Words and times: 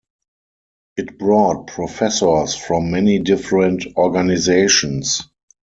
It 0.97 1.19
brought 1.19 1.67
professors 1.67 2.55
from 2.55 2.89
many 2.89 3.19
different 3.19 3.85
organizations. 3.97 5.29